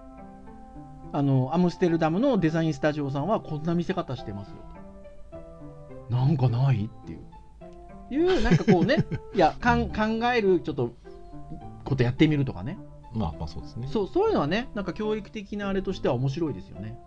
[1.13, 4.57] あのアムステルダムのデザインスタジオさんはこんな見せ方してますよ
[6.11, 6.17] と。
[6.17, 7.21] なんかないっていう
[8.11, 10.93] いうなんかこうね いやかん考えるちょっと
[11.85, 12.79] ことやってみるとかね
[13.13, 13.89] まあまあそうですね。
[13.89, 16.99] そうそういうのはねなんか教育的なあれとしては面白いですよね、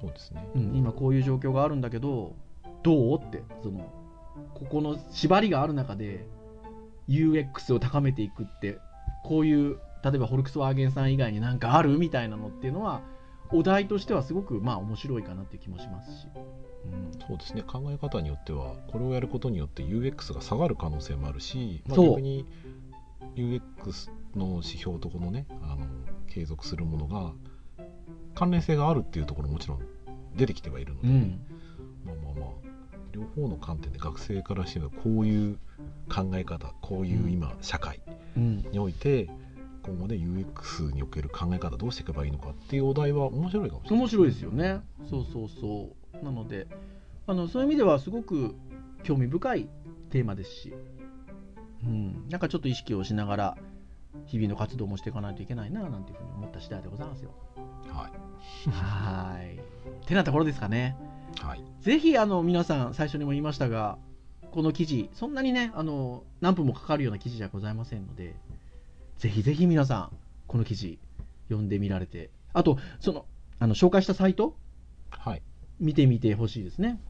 [0.00, 0.46] そうですね。
[0.54, 2.34] うん、今こういう状況があるんだけど
[2.82, 3.86] どうってその
[4.54, 6.26] ここの縛りがある中で
[7.08, 8.78] UX を高めていくって
[9.24, 13.00] こういう例えばフォルクスワーゲンさん以外になんかあるみたいなのっていうのは
[13.52, 16.26] お題としてはすごくまあ面白いかなって気もしますし、
[16.84, 17.62] うん、そうですね。
[17.62, 22.46] 考え方によってはこれをやることによって UX が下がる可能性もあるし、まあ、逆に
[23.36, 25.86] UX の指標とこのねあの
[26.28, 27.32] 継続するものが
[28.34, 29.80] 関連性があるっていうところももちろん
[30.34, 31.40] 出てきてはいるので、うん。
[32.04, 32.50] まあまあまあ
[33.12, 35.58] 両方の観点で学生からしてみればこういう
[36.12, 38.02] 考え方こういう今社会
[38.36, 39.30] うん、において
[39.84, 44.00] 今後ね UX における考え方どうしていけばいいのかっていうお題は面白いかもしれない。
[44.00, 44.80] 面白いですよね。
[45.10, 46.24] そうそうそう。
[46.24, 46.66] なので
[47.26, 48.54] あのそういう意味ではすごく
[49.02, 49.68] 興味深い
[50.10, 50.74] テーマですし、
[51.84, 53.58] うん、なんかちょっと意識をしながら
[54.26, 57.30] 日々の活動もしていかないといけないななんていうふうに思った次第でございますよ。
[57.92, 58.70] はい。
[58.70, 59.60] はーい
[60.06, 60.96] てなところですかね。
[61.40, 61.64] はい。
[61.80, 63.98] ぜひあの皆さん最初にも言いましたが
[64.50, 68.36] この記事そんなにねあの何分もかかるような記事じゃございませんので
[69.18, 70.98] ぜひぜひ皆さんこの記事
[71.48, 73.26] 読んでみられてあとその
[73.58, 74.56] あの紹介したサイト？
[75.10, 75.42] はい
[75.80, 77.00] 見てみてほしいですね。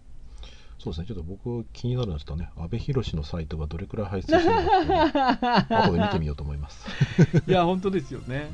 [0.78, 6.84] そうですね、ちょっと僕気になるのはちょっとね、阿部寛のサイトがどれくらい配信してるのか 後で見てみようと思います。
[7.46, 8.50] いや、本当ですよね。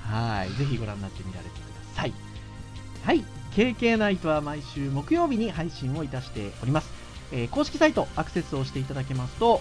[0.00, 0.50] はい。
[0.52, 1.60] ぜひご覧になってみられてくだ
[1.94, 2.12] さい。
[3.02, 3.24] はい。
[3.52, 6.90] KK ナイトは毎週木曜日に配信をいたしております。
[7.32, 9.60] えー公式サイトアクセスをしていただけますと、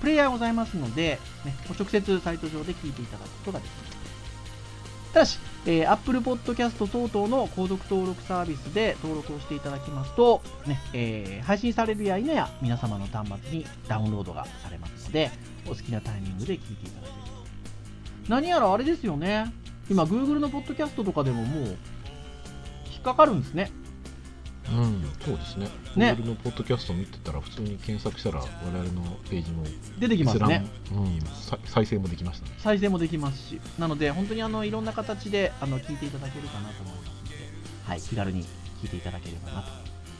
[0.00, 3.96] プレイヤーございますので、ね、直接サイト上で聞いていただくことができます。
[5.12, 15.30] ただし、えー Apple Podcast 等々の購読登録サービスで登録をしていただきますと、ねえー配信されるや否や皆様の端末にダウンロードがされますので、
[15.66, 17.12] お好きなタイミングで聞いていただける。
[18.28, 19.52] 何やらあれですよね。
[19.88, 21.64] 今、Google のポッドキャストとかでももう、
[22.92, 23.70] 引っかかるんですね。
[24.72, 25.68] うん、そうですね。
[25.94, 26.12] ね。
[26.12, 29.64] Google のポッドキャスト見てたら、普通に検索したら、我々のページも
[29.98, 30.66] 出てきますね。
[30.92, 32.52] うん、さ再生もできましたね。
[32.58, 33.60] 再生もできますし。
[33.78, 37.36] なので本当にあのいろんな形であの聞いていただけるかなと思いますので、
[37.84, 38.44] はい、気軽に
[38.82, 39.64] 聞いていただければな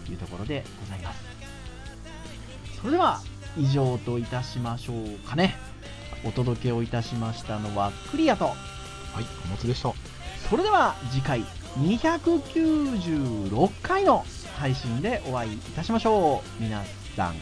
[0.04, 1.24] というところでございます。
[2.80, 3.20] それでは
[3.58, 5.56] 以上といたしましょうかね。
[6.24, 8.44] お届けをいたしましたのはクリアと。
[8.46, 8.52] は
[9.22, 9.92] い、小松でした。
[10.48, 11.44] それでは次回
[11.80, 14.24] 296回の
[14.58, 16.82] 配信でお会いいたしましょう皆
[17.14, 17.34] さん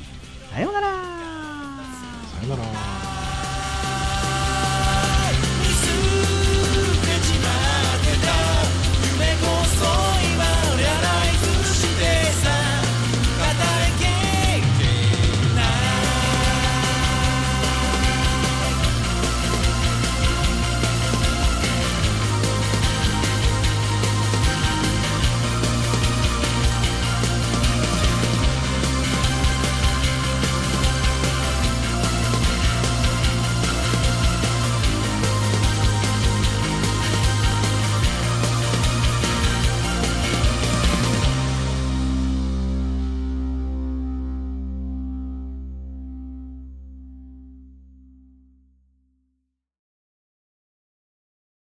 [0.52, 3.03] さようならさよなら。